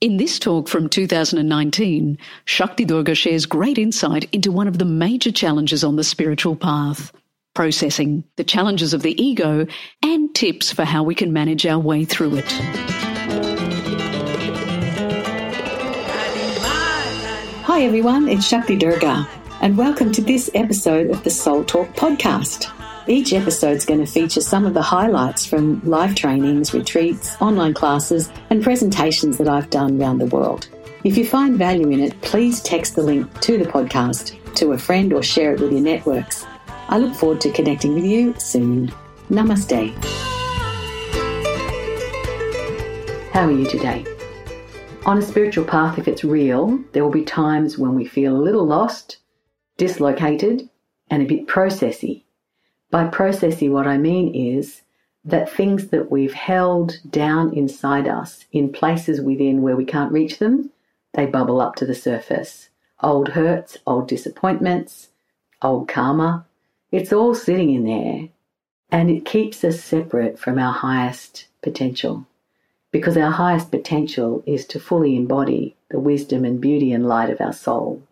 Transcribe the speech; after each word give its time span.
In 0.00 0.16
this 0.16 0.38
talk 0.38 0.66
from 0.66 0.88
2019, 0.88 2.16
Shakti 2.46 2.86
Durga 2.86 3.14
shares 3.14 3.44
great 3.44 3.76
insight 3.76 4.26
into 4.32 4.50
one 4.50 4.66
of 4.66 4.78
the 4.78 4.86
major 4.86 5.30
challenges 5.30 5.84
on 5.84 5.96
the 5.96 6.04
spiritual 6.04 6.56
path 6.56 7.12
processing 7.54 8.24
the 8.36 8.44
challenges 8.44 8.94
of 8.94 9.02
the 9.02 9.22
ego 9.22 9.66
and 10.02 10.34
tips 10.34 10.72
for 10.72 10.86
how 10.86 11.02
we 11.02 11.14
can 11.14 11.34
manage 11.34 11.66
our 11.66 11.78
way 11.78 12.06
through 12.06 12.36
it. 12.36 12.50
Hi 17.64 17.82
everyone, 17.82 18.26
it's 18.26 18.46
Shakti 18.46 18.76
Durga, 18.76 19.28
and 19.60 19.76
welcome 19.76 20.12
to 20.12 20.22
this 20.22 20.48
episode 20.54 21.10
of 21.10 21.22
the 21.24 21.30
Soul 21.30 21.62
Talk 21.62 21.88
podcast. 21.94 22.72
Each 23.10 23.32
episode 23.32 23.76
is 23.76 23.84
going 23.84 23.98
to 23.98 24.06
feature 24.06 24.40
some 24.40 24.64
of 24.64 24.72
the 24.72 24.82
highlights 24.82 25.44
from 25.44 25.80
live 25.84 26.14
trainings, 26.14 26.72
retreats, 26.72 27.34
online 27.40 27.74
classes, 27.74 28.30
and 28.50 28.62
presentations 28.62 29.36
that 29.38 29.48
I've 29.48 29.68
done 29.68 30.00
around 30.00 30.18
the 30.18 30.26
world. 30.26 30.68
If 31.02 31.16
you 31.18 31.26
find 31.26 31.58
value 31.58 31.88
in 31.90 31.98
it, 31.98 32.20
please 32.20 32.62
text 32.62 32.94
the 32.94 33.02
link 33.02 33.40
to 33.40 33.58
the 33.58 33.64
podcast 33.64 34.54
to 34.54 34.74
a 34.74 34.78
friend 34.78 35.12
or 35.12 35.24
share 35.24 35.52
it 35.52 35.58
with 35.58 35.72
your 35.72 35.80
networks. 35.80 36.46
I 36.88 36.98
look 36.98 37.12
forward 37.16 37.40
to 37.40 37.50
connecting 37.50 37.96
with 37.96 38.04
you 38.04 38.32
soon. 38.38 38.92
Namaste. 39.28 39.92
How 43.32 43.46
are 43.46 43.50
you 43.50 43.68
today? 43.68 44.06
On 45.04 45.18
a 45.18 45.22
spiritual 45.22 45.64
path, 45.64 45.98
if 45.98 46.06
it's 46.06 46.22
real, 46.22 46.78
there 46.92 47.02
will 47.02 47.10
be 47.10 47.24
times 47.24 47.76
when 47.76 47.96
we 47.96 48.04
feel 48.04 48.36
a 48.36 48.38
little 48.38 48.64
lost, 48.64 49.16
dislocated, 49.78 50.70
and 51.10 51.24
a 51.24 51.26
bit 51.26 51.48
processy. 51.48 52.22
By 52.90 53.06
processing, 53.06 53.72
what 53.72 53.86
I 53.86 53.98
mean 53.98 54.34
is 54.34 54.82
that 55.24 55.50
things 55.50 55.88
that 55.88 56.10
we've 56.10 56.32
held 56.32 56.98
down 57.08 57.52
inside 57.52 58.08
us 58.08 58.46
in 58.52 58.72
places 58.72 59.20
within 59.20 59.62
where 59.62 59.76
we 59.76 59.84
can't 59.84 60.12
reach 60.12 60.38
them, 60.38 60.70
they 61.12 61.26
bubble 61.26 61.60
up 61.60 61.76
to 61.76 61.86
the 61.86 61.94
surface. 61.94 62.68
Old 63.02 63.30
hurts, 63.30 63.76
old 63.86 64.08
disappointments, 64.08 65.08
old 65.62 65.88
karma, 65.88 66.46
it's 66.90 67.12
all 67.12 67.34
sitting 67.34 67.70
in 67.70 67.84
there 67.84 68.28
and 68.90 69.10
it 69.10 69.24
keeps 69.24 69.62
us 69.62 69.82
separate 69.82 70.38
from 70.38 70.58
our 70.58 70.72
highest 70.72 71.46
potential 71.62 72.26
because 72.90 73.16
our 73.16 73.30
highest 73.30 73.70
potential 73.70 74.42
is 74.46 74.66
to 74.66 74.80
fully 74.80 75.14
embody 75.16 75.76
the 75.90 76.00
wisdom 76.00 76.44
and 76.44 76.60
beauty 76.60 76.92
and 76.92 77.06
light 77.06 77.30
of 77.30 77.40
our 77.40 77.52
soul. 77.52 78.02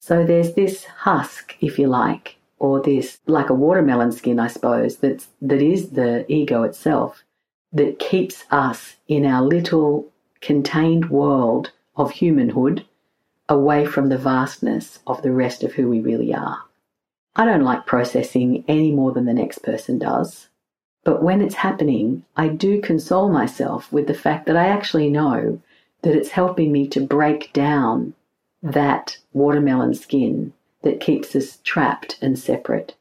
So 0.00 0.24
there's 0.24 0.54
this 0.54 0.84
husk, 0.84 1.56
if 1.60 1.78
you 1.78 1.88
like, 1.88 2.36
or 2.58 2.80
this 2.80 3.18
like 3.26 3.50
a 3.50 3.54
watermelon 3.54 4.12
skin, 4.12 4.38
I 4.38 4.48
suppose, 4.48 4.96
that's 4.96 5.28
that 5.42 5.62
is 5.62 5.90
the 5.90 6.24
ego 6.32 6.62
itself 6.62 7.24
that 7.72 7.98
keeps 7.98 8.44
us 8.50 8.96
in 9.08 9.26
our 9.26 9.42
little 9.42 10.06
contained 10.40 11.10
world 11.10 11.72
of 11.96 12.12
humanhood 12.12 12.84
away 13.48 13.84
from 13.84 14.08
the 14.08 14.18
vastness 14.18 15.00
of 15.06 15.22
the 15.22 15.32
rest 15.32 15.62
of 15.62 15.72
who 15.72 15.88
we 15.88 16.00
really 16.00 16.32
are. 16.34 16.62
I 17.36 17.44
don't 17.44 17.64
like 17.64 17.86
processing 17.86 18.64
any 18.68 18.92
more 18.92 19.12
than 19.12 19.24
the 19.24 19.34
next 19.34 19.58
person 19.58 19.98
does. 19.98 20.48
But 21.02 21.22
when 21.22 21.42
it's 21.42 21.56
happening, 21.56 22.24
I 22.36 22.48
do 22.48 22.80
console 22.80 23.28
myself 23.28 23.92
with 23.92 24.06
the 24.06 24.14
fact 24.14 24.46
that 24.46 24.56
I 24.56 24.68
actually 24.68 25.10
know 25.10 25.60
that 26.02 26.14
it's 26.14 26.30
helping 26.30 26.72
me 26.72 26.86
to 26.88 27.00
break 27.00 27.52
down 27.52 28.14
that 28.62 29.18
watermelon 29.32 29.94
skin 29.94 30.52
that 30.84 31.00
keeps 31.00 31.34
us 31.34 31.58
trapped 31.64 32.18
and 32.22 32.38
separate. 32.38 32.94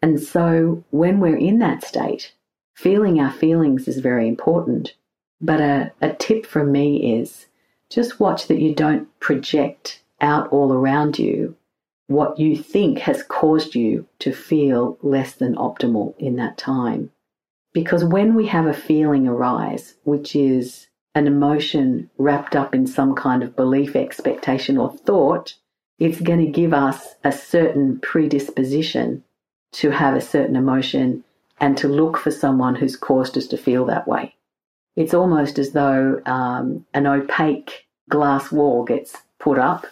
And 0.00 0.20
so 0.20 0.84
when 0.90 1.20
we're 1.20 1.36
in 1.36 1.58
that 1.60 1.84
state, 1.84 2.32
feeling 2.74 3.20
our 3.20 3.32
feelings 3.32 3.86
is 3.86 3.98
very 3.98 4.26
important. 4.26 4.94
But 5.40 5.60
a, 5.60 5.92
a 6.00 6.12
tip 6.12 6.46
from 6.46 6.72
me 6.72 7.18
is 7.18 7.46
just 7.90 8.20
watch 8.20 8.46
that 8.48 8.60
you 8.60 8.74
don't 8.74 9.08
project 9.20 10.02
out 10.20 10.48
all 10.48 10.72
around 10.72 11.18
you 11.18 11.56
what 12.06 12.38
you 12.38 12.56
think 12.56 12.98
has 12.98 13.22
caused 13.22 13.74
you 13.74 14.06
to 14.18 14.32
feel 14.32 14.98
less 15.02 15.34
than 15.34 15.54
optimal 15.54 16.14
in 16.18 16.36
that 16.36 16.58
time. 16.58 17.10
Because 17.72 18.04
when 18.04 18.34
we 18.34 18.46
have 18.46 18.66
a 18.66 18.74
feeling 18.74 19.26
arise, 19.26 19.94
which 20.04 20.36
is 20.36 20.88
an 21.14 21.26
emotion 21.26 22.10
wrapped 22.18 22.54
up 22.54 22.74
in 22.74 22.86
some 22.86 23.14
kind 23.14 23.42
of 23.42 23.56
belief, 23.56 23.96
expectation, 23.96 24.76
or 24.76 24.92
thought, 24.92 25.54
it's 25.98 26.20
going 26.20 26.44
to 26.44 26.50
give 26.50 26.72
us 26.72 27.14
a 27.22 27.32
certain 27.32 28.00
predisposition 28.00 29.22
to 29.72 29.90
have 29.90 30.14
a 30.14 30.20
certain 30.20 30.56
emotion 30.56 31.24
and 31.58 31.76
to 31.78 31.88
look 31.88 32.16
for 32.16 32.30
someone 32.30 32.74
who's 32.74 32.96
caused 32.96 33.38
us 33.38 33.46
to 33.48 33.56
feel 33.56 33.84
that 33.86 34.08
way. 34.08 34.34
It's 34.96 35.14
almost 35.14 35.58
as 35.58 35.72
though 35.72 36.20
um, 36.26 36.86
an 36.94 37.06
opaque 37.06 37.86
glass 38.08 38.52
wall 38.52 38.84
gets 38.84 39.16
put 39.38 39.58
up 39.58 39.86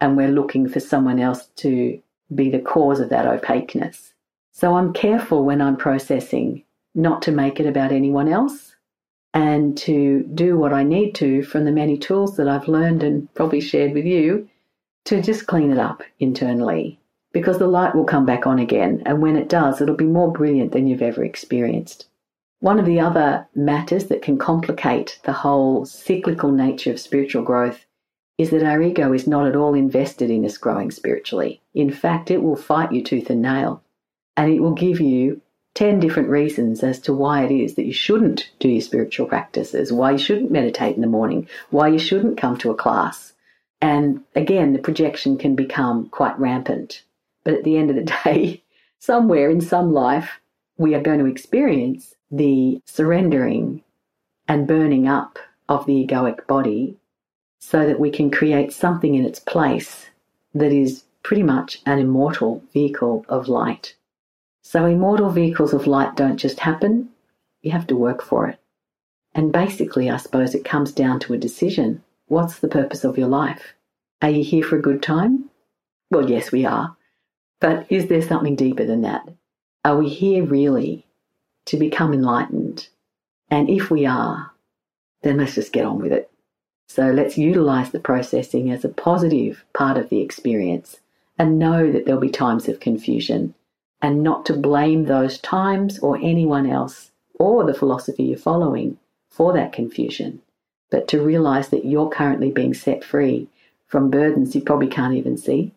and 0.00 0.16
we're 0.16 0.28
looking 0.28 0.68
for 0.68 0.80
someone 0.80 1.18
else 1.18 1.46
to 1.56 2.00
be 2.34 2.50
the 2.50 2.58
cause 2.58 3.00
of 3.00 3.10
that 3.10 3.26
opaqueness. 3.26 4.12
So 4.52 4.76
I'm 4.76 4.92
careful 4.92 5.44
when 5.44 5.60
I'm 5.60 5.76
processing 5.76 6.64
not 6.94 7.22
to 7.22 7.32
make 7.32 7.60
it 7.60 7.66
about 7.66 7.92
anyone 7.92 8.28
else 8.28 8.76
and 9.32 9.76
to 9.78 10.22
do 10.34 10.56
what 10.56 10.72
I 10.72 10.84
need 10.84 11.14
to 11.16 11.42
from 11.42 11.64
the 11.64 11.72
many 11.72 11.98
tools 11.98 12.36
that 12.36 12.48
I've 12.48 12.68
learned 12.68 13.02
and 13.02 13.32
probably 13.34 13.60
shared 13.60 13.92
with 13.92 14.04
you 14.04 14.48
to 15.04 15.20
just 15.20 15.46
clean 15.46 15.70
it 15.70 15.78
up 15.78 16.02
internally 16.18 16.98
because 17.32 17.58
the 17.58 17.66
light 17.66 17.94
will 17.94 18.04
come 18.04 18.24
back 18.24 18.46
on 18.46 18.58
again. 18.58 19.02
And 19.04 19.20
when 19.20 19.36
it 19.36 19.48
does, 19.48 19.80
it'll 19.80 19.96
be 19.96 20.04
more 20.04 20.32
brilliant 20.32 20.72
than 20.72 20.86
you've 20.86 21.02
ever 21.02 21.24
experienced. 21.24 22.06
One 22.60 22.78
of 22.78 22.86
the 22.86 23.00
other 23.00 23.46
matters 23.54 24.06
that 24.06 24.22
can 24.22 24.38
complicate 24.38 25.20
the 25.24 25.32
whole 25.32 25.84
cyclical 25.84 26.50
nature 26.50 26.92
of 26.92 27.00
spiritual 27.00 27.42
growth 27.42 27.84
is 28.38 28.50
that 28.50 28.62
our 28.62 28.80
ego 28.80 29.12
is 29.12 29.26
not 29.26 29.46
at 29.46 29.56
all 29.56 29.74
invested 29.74 30.30
in 30.30 30.44
us 30.44 30.56
growing 30.56 30.90
spiritually. 30.90 31.60
In 31.74 31.90
fact, 31.90 32.30
it 32.30 32.42
will 32.42 32.56
fight 32.56 32.92
you 32.92 33.02
tooth 33.02 33.30
and 33.30 33.42
nail 33.42 33.82
and 34.36 34.52
it 34.52 34.60
will 34.60 34.72
give 34.72 35.00
you 35.00 35.40
10 35.74 36.00
different 36.00 36.28
reasons 36.28 36.82
as 36.82 37.00
to 37.00 37.12
why 37.12 37.44
it 37.44 37.50
is 37.50 37.74
that 37.74 37.84
you 37.84 37.92
shouldn't 37.92 38.50
do 38.60 38.68
your 38.68 38.80
spiritual 38.80 39.26
practices, 39.26 39.92
why 39.92 40.12
you 40.12 40.18
shouldn't 40.18 40.50
meditate 40.50 40.94
in 40.94 41.02
the 41.02 41.06
morning, 41.06 41.48
why 41.70 41.88
you 41.88 41.98
shouldn't 41.98 42.38
come 42.38 42.56
to 42.56 42.70
a 42.70 42.76
class, 42.76 43.33
and 43.84 44.22
again, 44.34 44.72
the 44.72 44.78
projection 44.78 45.36
can 45.36 45.54
become 45.54 46.08
quite 46.08 46.38
rampant. 46.40 47.02
But 47.44 47.52
at 47.52 47.64
the 47.64 47.76
end 47.76 47.90
of 47.90 47.96
the 47.96 48.14
day, 48.24 48.62
somewhere 48.98 49.50
in 49.50 49.60
some 49.60 49.92
life, 49.92 50.40
we 50.78 50.94
are 50.94 51.02
going 51.02 51.18
to 51.18 51.26
experience 51.26 52.14
the 52.30 52.80
surrendering 52.86 53.82
and 54.48 54.66
burning 54.66 55.06
up 55.06 55.38
of 55.68 55.84
the 55.84 56.06
egoic 56.06 56.46
body 56.46 56.96
so 57.60 57.86
that 57.86 58.00
we 58.00 58.10
can 58.10 58.30
create 58.30 58.72
something 58.72 59.16
in 59.16 59.26
its 59.26 59.38
place 59.38 60.06
that 60.54 60.72
is 60.72 61.04
pretty 61.22 61.42
much 61.42 61.82
an 61.84 61.98
immortal 61.98 62.62
vehicle 62.72 63.26
of 63.28 63.48
light. 63.48 63.94
So, 64.62 64.86
immortal 64.86 65.28
vehicles 65.28 65.74
of 65.74 65.86
light 65.86 66.16
don't 66.16 66.38
just 66.38 66.60
happen, 66.60 67.10
you 67.60 67.70
have 67.72 67.86
to 67.88 67.96
work 67.96 68.22
for 68.22 68.48
it. 68.48 68.58
And 69.34 69.52
basically, 69.52 70.08
I 70.08 70.16
suppose 70.16 70.54
it 70.54 70.64
comes 70.64 70.90
down 70.90 71.20
to 71.20 71.34
a 71.34 71.38
decision. 71.38 72.02
What's 72.26 72.58
the 72.58 72.68
purpose 72.68 73.04
of 73.04 73.18
your 73.18 73.28
life? 73.28 73.74
Are 74.22 74.30
you 74.30 74.42
here 74.42 74.64
for 74.64 74.78
a 74.78 74.82
good 74.82 75.02
time? 75.02 75.50
Well, 76.10 76.30
yes, 76.30 76.50
we 76.50 76.64
are. 76.64 76.96
But 77.60 77.86
is 77.90 78.08
there 78.08 78.22
something 78.22 78.56
deeper 78.56 78.84
than 78.84 79.02
that? 79.02 79.28
Are 79.84 79.98
we 79.98 80.08
here 80.08 80.44
really 80.44 81.06
to 81.66 81.76
become 81.76 82.14
enlightened? 82.14 82.88
And 83.50 83.68
if 83.68 83.90
we 83.90 84.06
are, 84.06 84.52
then 85.22 85.36
let's 85.36 85.54
just 85.54 85.72
get 85.72 85.84
on 85.84 85.98
with 85.98 86.12
it. 86.12 86.30
So 86.88 87.10
let's 87.10 87.36
utilize 87.36 87.90
the 87.90 88.00
processing 88.00 88.70
as 88.70 88.84
a 88.84 88.88
positive 88.88 89.64
part 89.74 89.96
of 89.96 90.08
the 90.08 90.20
experience 90.20 91.00
and 91.38 91.58
know 91.58 91.90
that 91.90 92.04
there'll 92.06 92.20
be 92.20 92.30
times 92.30 92.68
of 92.68 92.80
confusion 92.80 93.54
and 94.00 94.22
not 94.22 94.46
to 94.46 94.52
blame 94.52 95.04
those 95.04 95.38
times 95.38 95.98
or 95.98 96.16
anyone 96.18 96.68
else 96.68 97.10
or 97.38 97.64
the 97.64 97.74
philosophy 97.74 98.24
you're 98.24 98.38
following 98.38 98.98
for 99.30 99.52
that 99.52 99.72
confusion, 99.72 100.40
but 100.94 101.08
to 101.08 101.20
realize 101.20 101.70
that 101.70 101.84
you're 101.84 102.08
currently 102.08 102.52
being 102.52 102.72
set 102.72 103.02
free 103.02 103.48
from 103.88 104.12
burdens 104.12 104.54
you 104.54 104.60
probably 104.60 104.86
can't 104.86 105.14
even 105.14 105.36
see, 105.36 105.72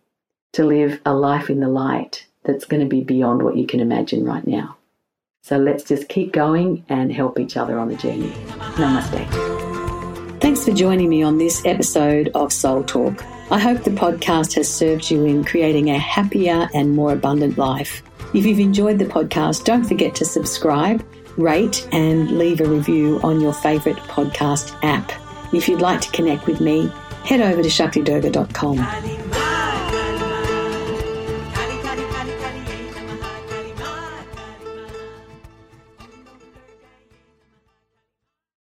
to 0.54 0.64
live 0.64 1.02
a 1.08 1.14
life 1.16 1.50
in 1.50 1.60
the 1.60 1.68
light 1.68 2.28
that's 2.44 2.66
going 2.66 2.82
to 2.82 2.88
be 2.88 3.02
beyond 3.02 3.42
what 3.42 3.58
you 3.58 3.66
can 3.66 3.80
imagine 3.80 4.24
right 4.24 4.46
now. 4.46 4.78
So 5.42 5.58
let's 5.58 5.84
just 5.84 6.08
keep 6.08 6.34
going 6.34 6.86
and 6.88 7.12
help 7.12 7.40
each 7.40 7.58
other 7.58 7.80
on 7.80 7.90
the 7.90 7.96
journey. 7.96 8.30
Namaste. 8.78 10.40
Thanks 10.40 10.64
for 10.64 10.72
joining 10.72 11.10
me 11.10 11.24
on 11.24 11.40
this 11.40 11.66
episode 11.66 12.30
of 12.36 12.54
Soul 12.54 12.84
Talk. 12.84 13.26
I 13.50 13.58
hope 13.58 13.84
the 13.84 13.90
podcast 13.90 14.54
has 14.54 14.72
served 14.72 15.10
you 15.10 15.26
in 15.26 15.44
creating 15.44 15.90
a 15.90 15.98
happier 15.98 16.70
and 16.76 16.96
more 16.96 17.12
abundant 17.12 17.58
life. 17.58 18.04
If 18.34 18.46
you've 18.46 18.60
enjoyed 18.60 19.00
the 19.00 19.06
podcast, 19.06 19.64
don't 19.64 19.86
forget 19.86 20.14
to 20.16 20.26
subscribe, 20.26 21.06
rate, 21.38 21.88
and 21.92 22.38
leave 22.38 22.62
a 22.62 22.66
review 22.66 23.20
on 23.24 23.40
your 23.40 23.54
favourite 23.54 23.98
podcast 24.00 24.78
app. 24.84 25.12
If 25.54 25.70
you'd 25.70 25.82
like 25.82 26.02
to 26.02 26.12
connect 26.12 26.46
with 26.46 26.60
me, 26.60 26.92
head 27.24 27.42
over 27.42 27.64
to 27.64 27.70
shaktidurga.com. 27.70 29.17